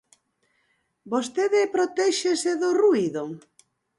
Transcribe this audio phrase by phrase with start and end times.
[1.13, 3.23] Vostede protéxese do ruído?